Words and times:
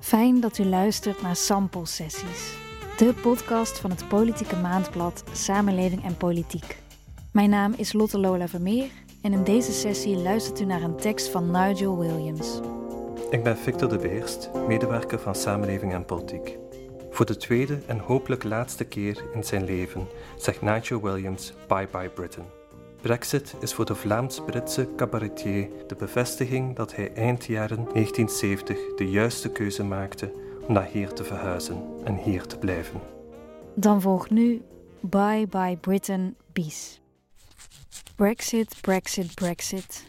Fijn 0.00 0.40
dat 0.40 0.58
u 0.58 0.64
luistert 0.64 1.22
naar 1.22 1.36
Sample 1.36 1.86
Sessies, 1.86 2.54
de 2.96 3.14
podcast 3.22 3.78
van 3.78 3.90
het 3.90 4.08
politieke 4.08 4.56
maandblad 4.56 5.24
Samenleving 5.32 6.04
en 6.04 6.16
Politiek. 6.16 6.78
Mijn 7.32 7.50
naam 7.50 7.74
is 7.76 7.92
Lotte 7.92 8.18
Lola 8.18 8.48
Vermeer 8.48 8.90
en 9.22 9.32
in 9.32 9.44
deze 9.44 9.72
sessie 9.72 10.16
luistert 10.16 10.60
u 10.60 10.64
naar 10.64 10.82
een 10.82 10.96
tekst 10.96 11.28
van 11.28 11.50
Nigel 11.50 11.98
Williams. 11.98 12.60
Ik 13.30 13.42
ben 13.42 13.56
Victor 13.56 13.88
de 13.88 13.98
Beerst, 13.98 14.50
medewerker 14.66 15.18
van 15.18 15.34
Samenleving 15.34 15.92
en 15.92 16.04
Politiek. 16.04 16.58
Voor 17.10 17.26
de 17.26 17.36
tweede 17.36 17.78
en 17.86 17.98
hopelijk 17.98 18.44
laatste 18.44 18.84
keer 18.84 19.24
in 19.34 19.44
zijn 19.44 19.64
leven 19.64 20.06
zegt 20.36 20.62
Nigel 20.62 21.02
Williams 21.02 21.52
Bye 21.66 21.88
Bye 21.92 22.08
Britain. 22.08 22.57
Brexit 23.00 23.54
is 23.60 23.74
voor 23.74 23.84
de 23.84 23.94
Vlaams-Britse 23.94 24.88
cabaretier 24.96 25.68
de 25.86 25.94
bevestiging 25.94 26.76
dat 26.76 26.94
hij 26.94 27.12
eind 27.14 27.44
jaren 27.44 27.76
1970 27.76 28.94
de 28.96 29.10
juiste 29.10 29.50
keuze 29.52 29.84
maakte 29.84 30.32
om 30.66 30.72
naar 30.72 30.88
hier 30.92 31.12
te 31.12 31.24
verhuizen 31.24 31.82
en 32.04 32.16
hier 32.16 32.46
te 32.46 32.58
blijven. 32.58 33.00
Dan 33.74 34.00
volgt 34.00 34.30
nu 34.30 34.62
Bye 35.00 35.46
Bye 35.46 35.76
Britain 35.76 36.36
Bies. 36.52 37.00
Brexit, 38.16 38.76
Brexit, 38.80 39.34
Brexit. 39.34 40.04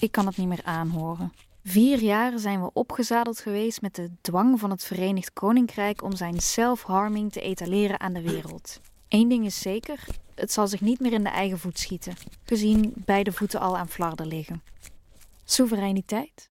Ik 0.00 0.12
kan 0.12 0.26
het 0.26 0.36
niet 0.36 0.48
meer 0.48 0.64
aanhoren. 0.64 1.32
Vier 1.64 1.98
jaar 1.98 2.38
zijn 2.38 2.62
we 2.62 2.70
opgezadeld 2.72 3.40
geweest 3.40 3.80
met 3.80 3.94
de 3.94 4.10
dwang 4.20 4.60
van 4.60 4.70
het 4.70 4.84
Verenigd 4.84 5.32
Koninkrijk 5.32 6.02
om 6.02 6.16
zijn 6.16 6.40
self-harming 6.40 7.32
te 7.32 7.40
etaleren 7.40 8.00
aan 8.00 8.12
de 8.12 8.22
wereld. 8.22 8.80
Eén 9.14 9.28
ding 9.28 9.44
is 9.44 9.60
zeker: 9.60 10.04
het 10.34 10.52
zal 10.52 10.68
zich 10.68 10.80
niet 10.80 11.00
meer 11.00 11.12
in 11.12 11.22
de 11.22 11.28
eigen 11.28 11.58
voet 11.58 11.78
schieten, 11.78 12.14
gezien 12.44 12.92
beide 12.96 13.32
voeten 13.32 13.60
al 13.60 13.76
aan 13.76 13.88
flarden 13.88 14.26
liggen. 14.26 14.62
Soevereiniteit? 15.44 16.50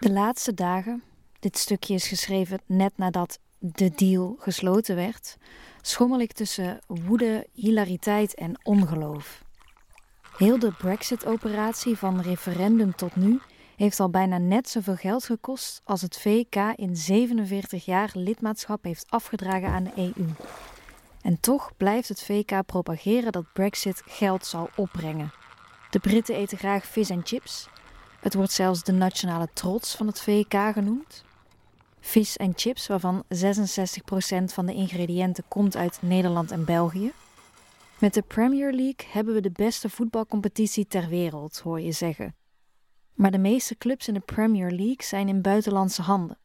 De 0.00 0.10
laatste 0.10 0.54
dagen, 0.54 1.02
dit 1.40 1.58
stukje 1.58 1.94
is 1.94 2.06
geschreven 2.06 2.60
net 2.66 2.92
nadat 2.96 3.38
de 3.58 3.90
deal 3.94 4.36
gesloten 4.38 4.96
werd, 4.96 5.36
schommel 5.80 6.20
ik 6.20 6.32
tussen 6.32 6.80
woede, 6.86 7.46
hilariteit 7.52 8.34
en 8.34 8.60
ongeloof. 8.62 9.44
Heel 10.36 10.58
de 10.58 10.72
Brexit-operatie 10.72 11.96
van 11.96 12.20
referendum 12.20 12.94
tot 12.94 13.16
nu 13.16 13.40
heeft 13.76 14.00
al 14.00 14.10
bijna 14.10 14.38
net 14.38 14.68
zoveel 14.68 14.96
geld 14.96 15.24
gekost 15.24 15.80
als 15.84 16.02
het 16.02 16.18
VK 16.18 16.56
in 16.76 16.96
47 16.96 17.84
jaar 17.84 18.10
lidmaatschap 18.14 18.84
heeft 18.84 19.10
afgedragen 19.10 19.68
aan 19.68 19.84
de 19.84 19.92
EU. 19.94 20.26
En 21.22 21.40
toch 21.40 21.76
blijft 21.76 22.08
het 22.08 22.22
VK 22.22 22.66
propageren 22.66 23.32
dat 23.32 23.52
Brexit 23.52 24.02
geld 24.06 24.46
zal 24.46 24.70
opbrengen. 24.76 25.32
De 25.90 25.98
Britten 25.98 26.34
eten 26.34 26.58
graag 26.58 26.86
vis 26.86 27.10
en 27.10 27.20
chips. 27.24 27.68
Het 28.20 28.34
wordt 28.34 28.52
zelfs 28.52 28.82
de 28.82 28.92
nationale 28.92 29.48
trots 29.52 29.94
van 29.96 30.06
het 30.06 30.20
VK 30.20 30.54
genoemd. 30.72 31.24
Vis 32.00 32.36
en 32.36 32.52
chips, 32.56 32.86
waarvan 32.86 33.24
66% 33.28 33.28
van 34.44 34.66
de 34.66 34.74
ingrediënten 34.74 35.44
komt 35.48 35.76
uit 35.76 35.98
Nederland 36.02 36.50
en 36.50 36.64
België. 36.64 37.12
Met 37.98 38.14
de 38.14 38.22
Premier 38.22 38.72
League 38.72 39.06
hebben 39.10 39.34
we 39.34 39.40
de 39.40 39.50
beste 39.50 39.90
voetbalcompetitie 39.90 40.86
ter 40.86 41.08
wereld, 41.08 41.58
hoor 41.58 41.80
je 41.80 41.92
zeggen. 41.92 42.34
Maar 43.14 43.30
de 43.30 43.38
meeste 43.38 43.76
clubs 43.76 44.08
in 44.08 44.14
de 44.14 44.20
Premier 44.20 44.70
League 44.70 45.02
zijn 45.02 45.28
in 45.28 45.42
buitenlandse 45.42 46.02
handen. 46.02 46.38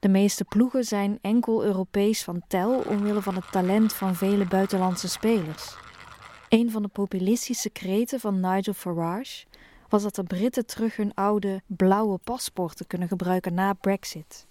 De 0.00 0.08
meeste 0.08 0.44
ploegen 0.44 0.84
zijn 0.84 1.18
enkel 1.20 1.64
Europees 1.64 2.24
van 2.24 2.42
tel 2.48 2.80
omwille 2.80 3.22
van 3.22 3.34
het 3.34 3.52
talent 3.52 3.92
van 3.92 4.14
vele 4.14 4.46
buitenlandse 4.46 5.08
spelers. 5.08 5.76
Een 6.48 6.70
van 6.70 6.82
de 6.82 6.88
populistische 6.88 7.70
kreten 7.70 8.20
van 8.20 8.40
Nigel 8.40 8.72
Farage 8.72 9.46
was 9.88 10.02
dat 10.02 10.14
de 10.14 10.22
Britten 10.22 10.66
terug 10.66 10.96
hun 10.96 11.14
oude 11.14 11.62
blauwe 11.66 12.18
paspoorten 12.18 12.86
kunnen 12.86 13.08
gebruiken 13.08 13.54
na 13.54 13.72
Brexit. 13.72 14.46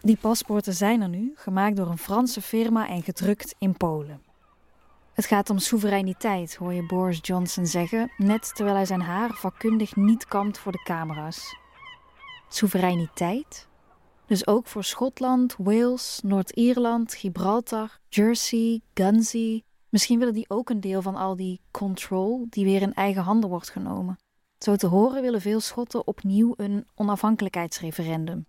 Die 0.00 0.16
paspoorten 0.16 0.74
zijn 0.74 1.00
er 1.00 1.08
nu, 1.08 1.32
gemaakt 1.34 1.76
door 1.76 1.88
een 1.88 1.98
Franse 1.98 2.40
firma 2.42 2.88
en 2.88 3.02
gedrukt 3.02 3.54
in 3.58 3.76
Polen. 3.76 4.22
Het 5.12 5.26
gaat 5.26 5.50
om 5.50 5.58
soevereiniteit, 5.58 6.56
hoor 6.56 6.72
je 6.72 6.86
Boris 6.86 7.18
Johnson 7.22 7.66
zeggen, 7.66 8.12
net 8.16 8.54
terwijl 8.54 8.76
hij 8.76 8.86
zijn 8.86 9.00
haar 9.00 9.30
vakkundig 9.30 9.96
niet 9.96 10.26
kampt 10.26 10.58
voor 10.58 10.72
de 10.72 10.82
camera's. 10.82 11.56
Soevereiniteit? 12.48 13.68
Dus 14.30 14.46
ook 14.46 14.66
voor 14.66 14.84
Schotland, 14.84 15.54
Wales, 15.58 16.20
Noord-Ierland, 16.22 17.14
Gibraltar, 17.14 17.98
Jersey, 18.08 18.80
Guernsey. 18.94 19.62
Misschien 19.88 20.18
willen 20.18 20.34
die 20.34 20.44
ook 20.48 20.70
een 20.70 20.80
deel 20.80 21.02
van 21.02 21.16
al 21.16 21.36
die 21.36 21.60
control 21.70 22.46
die 22.50 22.64
weer 22.64 22.82
in 22.82 22.94
eigen 22.94 23.22
handen 23.22 23.50
wordt 23.50 23.70
genomen. 23.70 24.18
Zo 24.58 24.76
te 24.76 24.86
horen 24.86 25.22
willen 25.22 25.40
veel 25.40 25.60
Schotten 25.60 26.06
opnieuw 26.06 26.54
een 26.56 26.86
onafhankelijkheidsreferendum. 26.94 28.46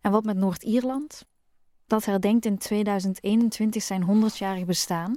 En 0.00 0.10
wat 0.10 0.24
met 0.24 0.36
Noord-Ierland? 0.36 1.26
Dat 1.86 2.04
herdenkt 2.04 2.46
in 2.46 2.58
2021 2.58 3.82
zijn 3.82 4.06
100-jarig 4.06 4.64
bestaan. 4.64 5.16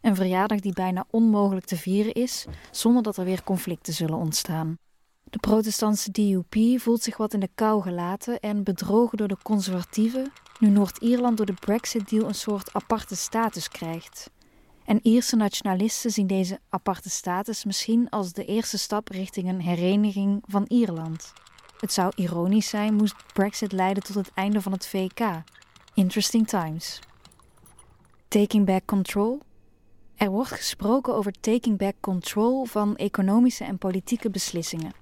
Een 0.00 0.16
verjaardag 0.16 0.60
die 0.60 0.74
bijna 0.74 1.06
onmogelijk 1.10 1.66
te 1.66 1.76
vieren 1.76 2.12
is 2.12 2.46
zonder 2.70 3.02
dat 3.02 3.16
er 3.16 3.24
weer 3.24 3.44
conflicten 3.44 3.92
zullen 3.92 4.18
ontstaan. 4.18 4.78
De 5.30 5.38
protestantse 5.38 6.10
DUP 6.10 6.80
voelt 6.80 7.02
zich 7.02 7.16
wat 7.16 7.34
in 7.34 7.40
de 7.40 7.48
kou 7.54 7.82
gelaten 7.82 8.40
en 8.40 8.62
bedrogen 8.62 9.18
door 9.18 9.28
de 9.28 9.36
conservatieven, 9.42 10.32
nu 10.58 10.68
Noord-Ierland 10.68 11.36
door 11.36 11.46
de 11.46 11.52
Brexit-deal 11.52 12.28
een 12.28 12.34
soort 12.34 12.72
aparte 12.72 13.16
status 13.16 13.68
krijgt. 13.68 14.30
En 14.84 15.00
Ierse 15.02 15.36
nationalisten 15.36 16.10
zien 16.10 16.26
deze 16.26 16.60
aparte 16.68 17.10
status 17.10 17.64
misschien 17.64 18.08
als 18.08 18.32
de 18.32 18.44
eerste 18.44 18.78
stap 18.78 19.08
richting 19.08 19.48
een 19.48 19.60
hereniging 19.60 20.42
van 20.46 20.64
Ierland. 20.68 21.32
Het 21.80 21.92
zou 21.92 22.12
ironisch 22.16 22.68
zijn 22.68 22.94
moest 22.94 23.14
Brexit 23.32 23.72
leiden 23.72 24.02
tot 24.02 24.14
het 24.14 24.30
einde 24.34 24.62
van 24.62 24.72
het 24.72 24.86
VK. 24.86 25.42
Interesting 25.94 26.48
times. 26.48 26.98
Taking 28.28 28.66
back 28.66 28.82
control? 28.84 29.40
Er 30.16 30.30
wordt 30.30 30.50
gesproken 30.50 31.14
over 31.14 31.32
taking 31.32 31.78
back 31.78 31.94
control 32.00 32.64
van 32.64 32.96
economische 32.96 33.64
en 33.64 33.78
politieke 33.78 34.30
beslissingen. 34.30 34.92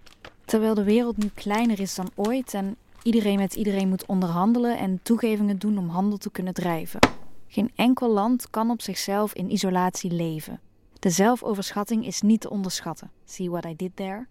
Terwijl 0.54 0.75
de 0.75 0.84
wereld 0.84 1.16
nu 1.16 1.31
kleiner 1.34 1.81
is 1.81 1.94
dan 1.94 2.10
ooit 2.15 2.54
en 2.54 2.76
iedereen 3.03 3.38
met 3.38 3.54
iedereen 3.54 3.88
moet 3.88 4.06
onderhandelen 4.06 4.78
en 4.78 5.00
toegevingen 5.03 5.59
doen 5.59 5.78
om 5.78 5.88
handel 5.88 6.19
te 6.19 6.31
kunnen 6.31 6.54
drijven. 6.54 7.00
Geen 7.48 7.70
enkel 7.75 8.10
land 8.10 8.50
kan 8.50 8.70
op 8.70 8.82
zichzelf 8.82 9.34
in 9.34 9.53
isolatie 9.53 10.10
leven. 10.10 10.60
De 10.98 11.10
zelfoverschatting 11.10 12.06
is 12.06 12.20
niet 12.20 12.41
te 12.41 12.50
onderschatten. 12.50 13.10
See 13.25 13.50
what 13.50 13.64
I 13.64 13.76
did 13.76 13.97
there? 13.97 14.26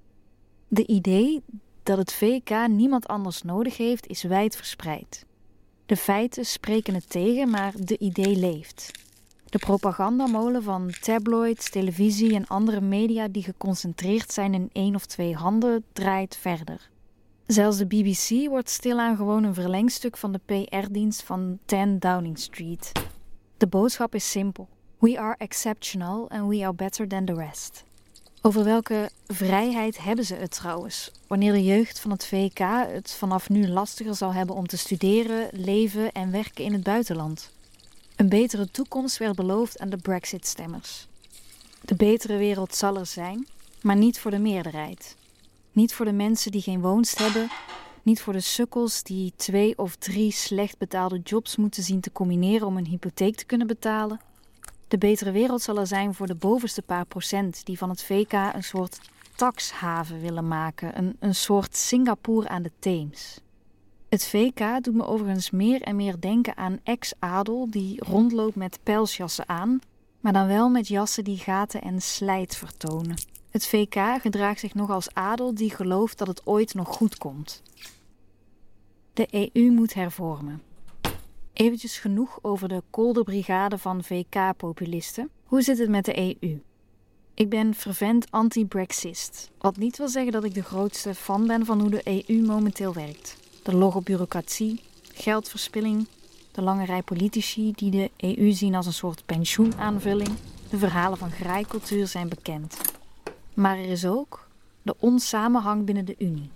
De 0.67 0.87
idee 0.87 1.43
dat 1.83 1.97
het 1.97 2.13
VK 2.13 2.67
niemand 2.67 3.07
anders 3.07 3.41
nodig 3.41 3.77
heeft, 3.77 4.07
is 4.07 4.23
wijd 4.23 4.55
verspreid. 4.55 5.25
De 5.85 5.97
feiten 5.97 6.45
spreken 6.45 6.93
het 6.93 7.09
tegen, 7.09 7.49
maar 7.49 7.73
de 7.77 7.97
idee 7.97 8.35
leeft. 8.35 8.91
De 9.53 9.59
propagandamolen 9.59 10.63
van 10.63 10.91
tabloids, 11.01 11.69
televisie 11.69 12.35
en 12.35 12.47
andere 12.47 12.81
media 12.81 13.27
die 13.27 13.43
geconcentreerd 13.43 14.31
zijn 14.31 14.53
in 14.53 14.69
één 14.71 14.95
of 14.95 15.05
twee 15.05 15.35
handen 15.35 15.83
draait 15.91 16.37
verder. 16.37 16.89
Zelfs 17.45 17.77
de 17.77 17.85
BBC 17.85 18.49
wordt 18.49 18.69
stilaan 18.69 19.15
gewoon 19.15 19.43
een 19.43 19.53
verlengstuk 19.53 20.17
van 20.17 20.31
de 20.31 20.39
PR-dienst 20.45 21.23
van 21.23 21.59
10 21.65 21.99
Downing 21.99 22.39
Street. 22.39 22.91
De 23.57 23.67
boodschap 23.67 24.15
is 24.15 24.31
simpel: 24.31 24.67
We 24.97 25.19
are 25.19 25.35
exceptional 25.37 26.29
and 26.29 26.49
we 26.49 26.63
are 26.63 26.73
better 26.73 27.07
than 27.07 27.25
the 27.25 27.33
rest. 27.33 27.83
Over 28.41 28.63
welke 28.63 29.09
vrijheid 29.27 30.03
hebben 30.03 30.25
ze 30.25 30.35
het 30.35 30.51
trouwens? 30.51 31.11
Wanneer 31.27 31.53
de 31.53 31.63
jeugd 31.63 31.99
van 31.99 32.11
het 32.11 32.25
VK 32.25 32.59
het 32.87 33.11
vanaf 33.11 33.49
nu 33.49 33.67
lastiger 33.67 34.15
zal 34.15 34.33
hebben 34.33 34.55
om 34.55 34.67
te 34.67 34.77
studeren, 34.77 35.47
leven 35.51 36.11
en 36.11 36.31
werken 36.31 36.63
in 36.63 36.73
het 36.73 36.83
buitenland. 36.83 37.51
Een 38.23 38.29
betere 38.29 38.71
toekomst 38.71 39.17
werd 39.17 39.35
beloofd 39.35 39.79
aan 39.79 39.89
de 39.89 39.97
Brexit-stemmers. 39.97 41.07
De 41.81 41.95
betere 41.95 42.37
wereld 42.37 42.75
zal 42.75 42.97
er 42.97 43.05
zijn, 43.05 43.47
maar 43.81 43.95
niet 43.95 44.19
voor 44.19 44.31
de 44.31 44.39
meerderheid. 44.39 45.15
Niet 45.71 45.93
voor 45.93 46.05
de 46.05 46.11
mensen 46.11 46.51
die 46.51 46.61
geen 46.61 46.81
woonst 46.81 47.17
hebben, 47.17 47.49
niet 48.03 48.21
voor 48.21 48.33
de 48.33 48.39
sukkels 48.39 49.03
die 49.03 49.33
twee 49.35 49.77
of 49.77 49.95
drie 49.95 50.31
slecht 50.31 50.77
betaalde 50.77 51.19
jobs 51.23 51.55
moeten 51.55 51.83
zien 51.83 51.99
te 51.99 52.11
combineren 52.11 52.67
om 52.67 52.77
een 52.77 52.85
hypotheek 52.85 53.35
te 53.35 53.45
kunnen 53.45 53.67
betalen. 53.67 54.19
De 54.87 54.97
betere 54.97 55.31
wereld 55.31 55.61
zal 55.61 55.77
er 55.77 55.87
zijn 55.87 56.13
voor 56.13 56.27
de 56.27 56.35
bovenste 56.35 56.81
paar 56.81 57.05
procent 57.05 57.65
die 57.65 57.77
van 57.77 57.89
het 57.89 58.03
VK 58.03 58.33
een 58.33 58.63
soort 58.63 58.99
taxhaven 59.35 60.21
willen 60.21 60.47
maken, 60.47 60.97
een, 60.97 61.15
een 61.19 61.35
soort 61.35 61.75
Singapore 61.75 62.47
aan 62.47 62.63
de 62.63 62.71
Theems. 62.79 63.39
Het 64.13 64.27
VK 64.27 64.83
doet 64.83 64.93
me 64.93 65.05
overigens 65.05 65.51
meer 65.51 65.81
en 65.81 65.95
meer 65.95 66.19
denken 66.19 66.57
aan 66.57 66.79
ex-adel 66.83 67.69
die 67.69 68.03
rondloopt 68.05 68.55
met 68.55 68.79
pelsjassen 68.83 69.49
aan, 69.49 69.79
maar 70.19 70.33
dan 70.33 70.47
wel 70.47 70.69
met 70.69 70.87
jassen 70.87 71.23
die 71.23 71.37
gaten 71.37 71.81
en 71.81 72.01
slijt 72.01 72.55
vertonen. 72.55 73.15
Het 73.49 73.67
VK 73.67 73.95
gedraagt 74.21 74.59
zich 74.59 74.73
nog 74.73 74.89
als 74.89 75.13
adel 75.13 75.53
die 75.53 75.69
gelooft 75.69 76.17
dat 76.17 76.27
het 76.27 76.45
ooit 76.45 76.73
nog 76.73 76.87
goed 76.87 77.17
komt. 77.17 77.61
De 79.13 79.51
EU 79.53 79.71
moet 79.71 79.93
hervormen. 79.93 80.61
Eventjes 81.53 81.97
genoeg 81.97 82.39
over 82.41 82.67
de 82.67 82.83
kolderbrigade 82.89 83.77
van 83.77 84.03
VK-populisten. 84.03 85.29
Hoe 85.43 85.61
zit 85.61 85.77
het 85.77 85.89
met 85.89 86.05
de 86.05 86.17
EU? 86.17 86.61
Ik 87.33 87.49
ben 87.49 87.73
fervent 87.73 88.31
anti-Brexist, 88.31 89.51
wat 89.57 89.77
niet 89.77 89.97
wil 89.97 90.07
zeggen 90.07 90.31
dat 90.31 90.43
ik 90.43 90.53
de 90.53 90.63
grootste 90.63 91.15
fan 91.15 91.47
ben 91.47 91.65
van 91.65 91.79
hoe 91.79 91.89
de 91.89 92.23
EU 92.27 92.45
momenteel 92.45 92.93
werkt. 92.93 93.41
De 93.63 93.75
logge 93.75 94.01
bureaucratie, 94.01 94.81
geldverspilling, 95.13 96.07
de 96.51 96.61
lange 96.61 96.85
rij 96.85 97.01
politici 97.01 97.71
die 97.75 97.91
de 97.91 98.11
EU 98.17 98.51
zien 98.51 98.75
als 98.75 98.85
een 98.85 98.93
soort 98.93 99.25
pensioenaanvulling, 99.25 100.31
de 100.69 100.77
verhalen 100.77 101.17
van 101.17 101.31
graaikultuur 101.31 102.07
zijn 102.07 102.29
bekend. 102.29 102.77
Maar 103.53 103.77
er 103.77 103.89
is 103.89 104.05
ook 104.05 104.47
de 104.81 104.95
onsamenhang 104.99 105.85
binnen 105.85 106.05
de 106.05 106.15
Unie. 106.17 106.49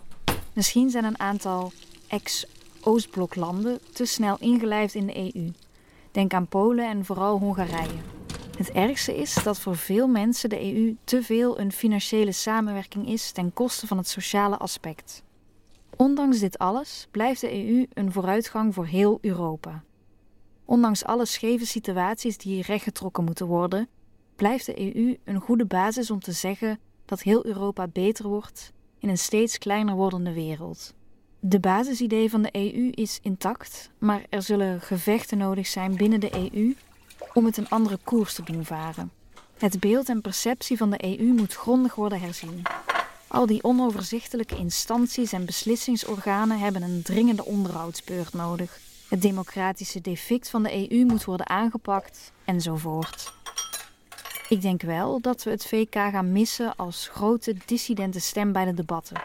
Misschien 0.54 0.90
zijn 0.90 1.04
een 1.04 1.20
aantal 1.20 1.72
ex-Oostbloklanden 2.08 3.80
te 3.94 4.06
snel 4.06 4.38
ingelijfd 4.40 4.96
in 4.96 5.06
de 5.06 5.34
EU. 5.36 5.52
Denk 6.12 6.34
aan 6.34 6.48
Polen 6.48 6.90
en 6.90 7.06
vooral 7.06 7.40
Hongarije. 7.40 8.00
Het 8.58 8.72
ergste 8.72 9.18
is 9.18 9.34
dat 9.44 9.60
voor 9.60 9.76
veel 9.76 10.08
mensen 10.08 10.50
de 10.50 10.74
EU 10.74 10.96
te 11.04 11.24
veel 11.24 11.60
een 11.60 11.72
financiële 11.72 12.32
samenwerking 12.32 13.08
is 13.08 13.32
ten 13.32 13.54
koste 13.54 13.88
van 13.88 13.98
het 13.98 14.08
sociale 14.08 14.58
aspect. 14.58 15.24
Ondanks 15.98 16.40
dit 16.40 16.58
alles 16.58 17.08
blijft 17.12 17.42
de 17.42 17.68
EU 17.68 17.86
een 17.94 18.12
vooruitgang 18.12 18.74
voor 18.74 18.86
heel 18.86 19.18
Europa. 19.22 19.84
Ondanks 20.66 21.06
alle 21.06 21.26
scheve 21.26 21.66
situaties 21.66 22.38
die 22.38 22.62
rechtgetrokken 22.62 23.24
moeten 23.24 23.48
worden, 23.48 23.88
blijft 24.36 24.66
de 24.66 24.96
EU 24.96 25.18
een 25.24 25.40
goede 25.40 25.66
basis 25.66 26.12
om 26.12 26.20
te 26.20 26.32
zeggen 26.32 26.80
dat 27.06 27.22
heel 27.22 27.46
Europa 27.46 27.88
beter 27.88 28.28
wordt 28.28 28.74
in 29.00 29.10
een 29.10 29.18
steeds 29.18 29.58
kleiner 29.58 29.96
wordende 29.96 30.34
wereld. 30.34 30.94
De 31.40 31.60
basisidee 31.60 32.30
van 32.30 32.42
de 32.42 32.50
EU 32.52 32.90
is 32.90 33.20
intact, 33.22 33.90
maar 33.98 34.26
er 34.30 34.42
zullen 34.42 34.82
gevechten 34.82 35.38
nodig 35.38 35.68
zijn 35.68 35.96
binnen 35.96 36.20
de 36.20 36.52
EU 36.52 36.76
om 37.34 37.46
het 37.46 37.58
een 37.58 37.70
andere 37.70 37.98
koers 38.04 38.34
te 38.34 38.44
doen 38.44 38.66
varen. 38.66 39.12
Het 39.58 39.80
beeld 39.80 40.10
en 40.10 40.22
perceptie 40.22 40.78
van 40.78 40.90
de 40.90 41.20
EU 41.20 41.34
moet 41.34 41.54
grondig 41.54 41.96
worden 41.96 42.20
herzien. 42.20 42.62
Al 43.28 43.46
die 43.46 43.64
onoverzichtelijke 43.64 44.56
instanties 44.56 45.34
en 45.34 45.46
beslissingsorganen 45.46 46.60
hebben 46.60 46.82
een 46.82 47.02
dringende 47.02 47.46
onderhoudsbeurt 47.46 48.34
nodig. 48.34 48.80
Het 49.10 49.22
democratische 49.22 50.02
defect 50.02 50.50
van 50.50 50.64
de 50.64 50.92
EU 50.92 51.06
moet 51.06 51.26
worden 51.26 51.50
aangepakt 51.50 52.32
enzovoort. 52.46 53.34
Ik 54.50 54.62
denk 54.62 54.82
wel 54.82 55.22
dat 55.22 55.44
we 55.44 55.50
het 55.50 55.66
VK 55.66 55.94
gaan 55.94 56.32
missen 56.32 56.76
als 56.76 57.08
grote 57.08 57.56
dissidente 57.66 58.20
stem 58.20 58.52
bij 58.52 58.66
de 58.66 58.74
debatten. 58.74 59.22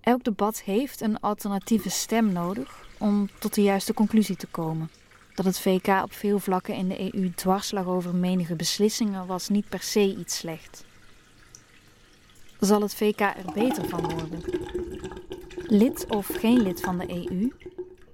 Elk 0.00 0.24
debat 0.24 0.62
heeft 0.62 1.00
een 1.00 1.20
alternatieve 1.20 1.90
stem 1.90 2.32
nodig 2.32 2.84
om 2.98 3.28
tot 3.38 3.54
de 3.54 3.62
juiste 3.62 3.94
conclusie 3.94 4.36
te 4.36 4.46
komen. 4.46 4.90
Dat 5.34 5.44
het 5.44 5.58
VK 5.58 5.88
op 6.02 6.12
veel 6.12 6.38
vlakken 6.38 6.74
in 6.74 6.88
de 6.88 7.14
EU 7.14 7.30
dwars 7.34 7.70
lag 7.70 7.86
over 7.86 8.14
menige 8.14 8.54
beslissingen 8.54 9.26
was 9.26 9.48
niet 9.48 9.68
per 9.68 9.82
se 9.82 10.16
iets 10.16 10.36
slecht. 10.36 10.85
Zal 12.60 12.80
het 12.80 12.94
VK 12.94 13.20
er 13.20 13.52
beter 13.54 13.88
van 13.88 14.00
worden? 14.00 14.42
Lid 15.56 16.06
of 16.08 16.26
geen 16.26 16.62
lid 16.62 16.80
van 16.80 16.98
de 16.98 17.08
EU? 17.08 17.52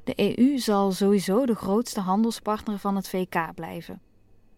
De 0.04 0.36
EU 0.38 0.58
zal 0.58 0.92
sowieso 0.92 1.46
de 1.46 1.54
grootste 1.54 2.00
handelspartner 2.00 2.78
van 2.78 2.96
het 2.96 3.08
VK 3.08 3.54
blijven. 3.54 4.00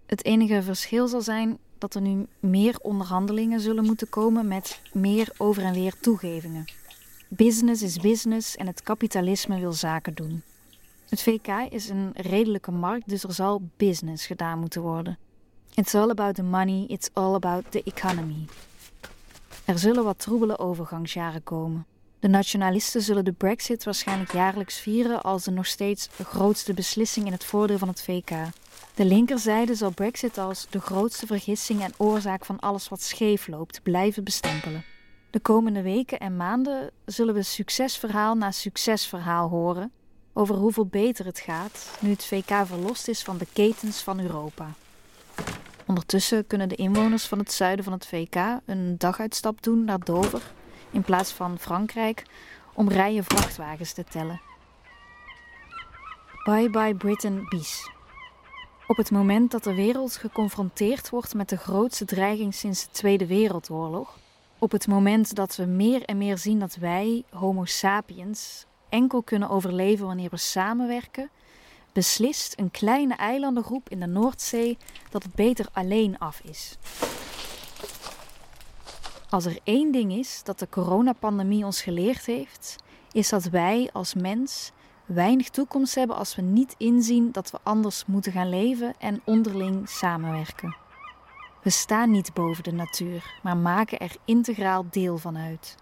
Het 0.06 0.24
enige 0.24 0.62
verschil 0.62 1.08
zal 1.08 1.20
zijn 1.20 1.58
dat 1.78 1.94
er 1.94 2.00
nu 2.00 2.26
meer 2.40 2.78
onderhandelingen 2.80 3.60
zullen 3.60 3.84
moeten 3.84 4.08
komen 4.08 4.48
met 4.48 4.80
meer 4.92 5.32
over 5.36 5.62
en 5.62 5.74
weer 5.74 5.94
toegevingen. 6.00 6.64
Business 7.28 7.82
is 7.82 7.98
business 7.98 8.56
en 8.56 8.66
het 8.66 8.82
kapitalisme 8.82 9.60
wil 9.60 9.72
zaken 9.72 10.14
doen. 10.14 10.42
Het 11.08 11.22
VK 11.22 11.48
is 11.68 11.88
een 11.88 12.10
redelijke 12.14 12.70
markt, 12.70 13.08
dus 13.08 13.22
er 13.22 13.32
zal 13.32 13.62
business 13.76 14.26
gedaan 14.26 14.58
moeten 14.58 14.82
worden. 14.82 15.18
It's 15.74 15.94
all 15.94 16.10
about 16.10 16.34
the 16.34 16.42
money, 16.42 16.84
it's 16.86 17.10
all 17.12 17.34
about 17.34 17.64
the 17.70 17.82
economy. 17.84 18.44
Er 19.64 19.78
zullen 19.78 20.04
wat 20.04 20.18
troebele 20.18 20.58
overgangsjaren 20.58 21.42
komen. 21.42 21.86
De 22.18 22.28
nationalisten 22.28 23.02
zullen 23.02 23.24
de 23.24 23.32
Brexit 23.32 23.84
waarschijnlijk 23.84 24.32
jaarlijks 24.32 24.78
vieren 24.78 25.22
als 25.22 25.44
de 25.44 25.50
nog 25.50 25.66
steeds 25.66 26.08
grootste 26.22 26.74
beslissing 26.74 27.26
in 27.26 27.32
het 27.32 27.44
voordeel 27.44 27.78
van 27.78 27.88
het 27.88 28.02
VK. 28.02 28.30
De 28.94 29.04
linkerzijde 29.04 29.74
zal 29.74 29.90
Brexit 29.90 30.38
als 30.38 30.66
de 30.70 30.80
grootste 30.80 31.26
vergissing 31.26 31.82
en 31.82 31.92
oorzaak 31.96 32.44
van 32.44 32.60
alles 32.60 32.88
wat 32.88 33.02
scheef 33.02 33.46
loopt 33.46 33.82
blijven 33.82 34.24
bestempelen. 34.24 34.84
De 35.30 35.40
komende 35.40 35.82
weken 35.82 36.18
en 36.18 36.36
maanden 36.36 36.90
zullen 37.04 37.34
we 37.34 37.42
succesverhaal 37.42 38.34
na 38.34 38.50
succesverhaal 38.50 39.48
horen 39.48 39.92
over 40.32 40.54
hoeveel 40.54 40.86
beter 40.86 41.24
het 41.24 41.38
gaat 41.38 41.98
nu 42.00 42.10
het 42.10 42.24
VK 42.24 42.66
verlost 42.66 43.08
is 43.08 43.22
van 43.22 43.38
de 43.38 43.46
ketens 43.52 44.02
van 44.02 44.20
Europa. 44.20 44.74
Ondertussen 45.86 46.46
kunnen 46.46 46.68
de 46.68 46.74
inwoners 46.74 47.26
van 47.26 47.38
het 47.38 47.52
zuiden 47.52 47.84
van 47.84 47.92
het 47.92 48.06
VK 48.06 48.36
een 48.66 48.94
daguitstap 48.98 49.62
doen 49.62 49.84
naar 49.84 49.98
Dover 49.98 50.42
in 50.90 51.02
plaats 51.02 51.32
van 51.32 51.58
Frankrijk 51.58 52.22
om 52.74 52.88
rijen 52.88 53.24
vrachtwagens 53.24 53.92
te 53.92 54.04
tellen. 54.04 54.40
Bye 56.44 56.70
bye 56.70 56.94
Britain 56.94 57.46
bis. 57.48 57.90
Op 58.86 58.96
het 58.96 59.10
moment 59.10 59.50
dat 59.50 59.64
de 59.64 59.74
wereld 59.74 60.16
geconfronteerd 60.16 61.10
wordt 61.10 61.34
met 61.34 61.48
de 61.48 61.56
grootste 61.56 62.04
dreiging 62.04 62.54
sinds 62.54 62.84
de 62.84 62.90
Tweede 62.90 63.26
Wereldoorlog, 63.26 64.18
op 64.58 64.72
het 64.72 64.86
moment 64.86 65.34
dat 65.34 65.56
we 65.56 65.64
meer 65.64 66.02
en 66.02 66.18
meer 66.18 66.38
zien 66.38 66.58
dat 66.58 66.74
wij, 66.74 67.24
Homo 67.30 67.64
sapiens, 67.64 68.66
enkel 68.88 69.22
kunnen 69.22 69.48
overleven 69.48 70.06
wanneer 70.06 70.30
we 70.30 70.36
samenwerken, 70.36 71.30
beslist 71.94 72.58
een 72.58 72.70
kleine 72.70 73.14
eilandengroep 73.14 73.88
in 73.88 74.00
de 74.00 74.06
Noordzee 74.06 74.78
dat 75.10 75.22
het 75.22 75.34
beter 75.34 75.66
alleen 75.72 76.18
af 76.18 76.40
is. 76.40 76.78
Als 79.28 79.44
er 79.44 79.58
één 79.64 79.92
ding 79.92 80.12
is 80.12 80.40
dat 80.44 80.58
de 80.58 80.68
coronapandemie 80.68 81.64
ons 81.64 81.82
geleerd 81.82 82.26
heeft, 82.26 82.76
is 83.12 83.28
dat 83.28 83.44
wij 83.44 83.90
als 83.92 84.14
mens 84.14 84.72
weinig 85.06 85.48
toekomst 85.48 85.94
hebben 85.94 86.16
als 86.16 86.36
we 86.36 86.42
niet 86.42 86.74
inzien 86.78 87.32
dat 87.32 87.50
we 87.50 87.58
anders 87.62 88.06
moeten 88.06 88.32
gaan 88.32 88.48
leven 88.48 88.94
en 88.98 89.20
onderling 89.24 89.88
samenwerken. 89.88 90.76
We 91.62 91.70
staan 91.70 92.10
niet 92.10 92.34
boven 92.34 92.62
de 92.64 92.72
natuur, 92.72 93.40
maar 93.42 93.56
maken 93.56 93.98
er 93.98 94.16
integraal 94.24 94.86
deel 94.90 95.18
van 95.18 95.36
uit. 95.36 95.76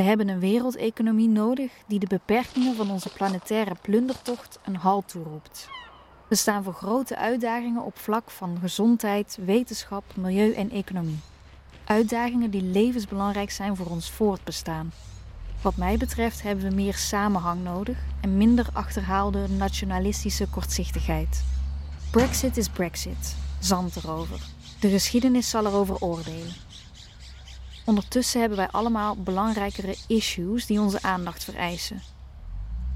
We 0.00 0.06
hebben 0.06 0.28
een 0.28 0.40
wereldeconomie 0.40 1.28
nodig 1.28 1.72
die 1.86 1.98
de 1.98 2.06
beperkingen 2.06 2.76
van 2.76 2.90
onze 2.90 3.08
planetaire 3.12 3.74
plundertocht 3.82 4.58
een 4.64 4.76
halt 4.76 5.08
toeroept. 5.08 5.68
We 6.28 6.34
staan 6.34 6.64
voor 6.64 6.72
grote 6.72 7.16
uitdagingen 7.16 7.84
op 7.84 7.98
vlak 7.98 8.30
van 8.30 8.58
gezondheid, 8.60 9.38
wetenschap, 9.44 10.04
milieu 10.16 10.52
en 10.52 10.70
economie. 10.70 11.18
Uitdagingen 11.84 12.50
die 12.50 12.62
levensbelangrijk 12.62 13.50
zijn 13.50 13.76
voor 13.76 13.86
ons 13.86 14.10
voortbestaan. 14.10 14.92
Wat 15.62 15.76
mij 15.76 15.96
betreft 15.96 16.42
hebben 16.42 16.68
we 16.68 16.74
meer 16.74 16.94
samenhang 16.94 17.62
nodig 17.62 17.98
en 18.20 18.36
minder 18.36 18.66
achterhaalde 18.72 19.48
nationalistische 19.48 20.48
kortzichtigheid. 20.48 21.44
Brexit 22.10 22.56
is 22.56 22.68
Brexit, 22.68 23.36
zand 23.58 23.96
erover. 23.96 24.40
De 24.78 24.88
geschiedenis 24.88 25.50
zal 25.50 25.66
erover 25.66 25.96
oordelen. 25.98 26.52
Ondertussen 27.90 28.40
hebben 28.40 28.58
wij 28.58 28.68
allemaal 28.70 29.16
belangrijkere 29.16 29.94
issues 30.06 30.66
die 30.66 30.80
onze 30.80 31.02
aandacht 31.02 31.44
vereisen. 31.44 32.02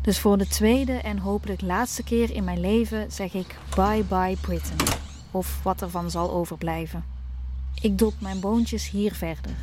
Dus 0.02 0.18
voor 0.18 0.38
de 0.38 0.46
tweede 0.46 0.92
en 0.92 1.18
hopelijk 1.18 1.60
laatste 1.60 2.02
keer 2.02 2.30
in 2.30 2.44
mijn 2.44 2.60
leven 2.60 3.12
zeg 3.12 3.34
ik 3.34 3.56
bye 3.74 4.04
bye 4.08 4.36
Britain. 4.40 4.78
Of 5.30 5.62
wat 5.62 5.82
ervan 5.82 6.10
zal 6.10 6.30
overblijven. 6.30 7.04
Ik 7.80 7.98
dop 7.98 8.14
mijn 8.20 8.40
boontjes 8.40 8.90
hier 8.90 9.14
verder. 9.14 9.54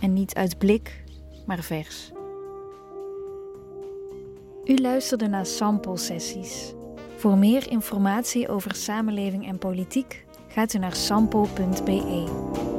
En 0.00 0.12
niet 0.12 0.34
uit 0.34 0.58
blik, 0.58 1.04
maar 1.44 1.62
vers. 1.62 2.10
U 4.64 4.76
luisterde 4.76 5.26
naar 5.26 5.46
sample 5.46 5.96
sessies. 5.96 6.72
Voor 7.16 7.38
meer 7.38 7.70
informatie 7.70 8.48
over 8.48 8.74
samenleving 8.74 9.46
en 9.46 9.58
politiek 9.58 10.24
gaat 10.48 10.74
u 10.74 10.78
naar 10.78 10.94
sample.be. 10.94 12.75